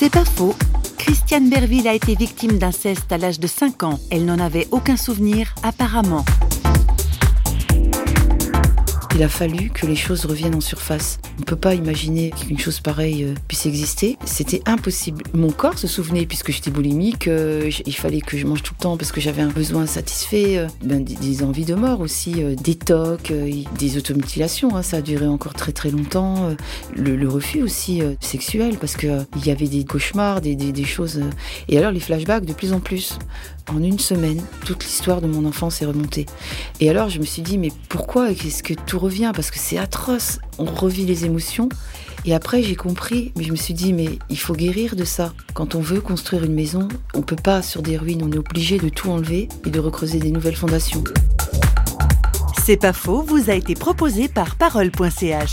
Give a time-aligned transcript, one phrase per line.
[0.00, 0.54] C'est pas faux.
[0.96, 3.98] Christiane Berville a été victime d'inceste à l'âge de 5 ans.
[4.12, 6.24] Elle n'en avait aucun souvenir, apparemment
[9.18, 11.18] il a fallu que les choses reviennent en surface.
[11.38, 14.16] On ne peut pas imaginer qu'une chose pareille euh, puisse exister.
[14.24, 15.24] C'était impossible.
[15.34, 18.80] Mon corps se souvenait, puisque j'étais boulimique, euh, il fallait que je mange tout le
[18.80, 22.76] temps parce que j'avais un besoin satisfait, euh, ben, des, envies de mort aussi, des
[22.76, 23.32] tocs,
[23.76, 24.76] des automutilations.
[24.76, 26.54] Hein, ça a duré encore très très longtemps.
[26.94, 31.20] Le, refus aussi sexuel, parce qu'il y avait des cauchemars, des, des choses.
[31.68, 33.18] et alors les flashbacks de plus en plus.
[33.70, 36.24] En une semaine, toute l'histoire de mon enfance est remontée.
[36.80, 38.98] Et alors je me suis dit, mais pourquoi est-ce que tout
[39.34, 40.38] Parce que c'est atroce.
[40.58, 41.68] On revit les émotions.
[42.24, 45.32] Et après, j'ai compris, mais je me suis dit, mais il faut guérir de ça.
[45.54, 48.78] Quand on veut construire une maison, on peut pas sur des ruines, on est obligé
[48.78, 51.02] de tout enlever et de recreuser des nouvelles fondations.
[52.64, 55.52] C'est pas faux, vous a été proposé par parole.ch.